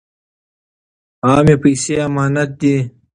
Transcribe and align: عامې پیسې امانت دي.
عامې 1.27 1.55
پیسې 1.63 1.93
امانت 2.07 2.49
دي. 2.61 2.75